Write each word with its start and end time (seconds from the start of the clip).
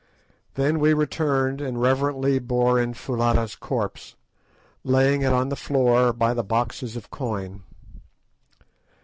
Then 0.55 0.79
we 0.79 0.95
returned 0.95 1.61
and 1.61 1.79
reverently 1.79 2.39
bore 2.39 2.79
in 2.81 2.95
Foulata's 2.95 3.55
corpse, 3.55 4.15
laying 4.83 5.21
it 5.21 5.31
on 5.31 5.49
the 5.49 5.55
floor 5.55 6.11
by 6.11 6.33
the 6.33 6.43
boxes 6.43 6.95
of 6.95 7.11
coin. 7.11 7.61